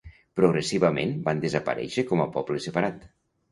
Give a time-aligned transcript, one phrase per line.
[0.39, 3.09] Progressivament van desaparèixer com a poble separat.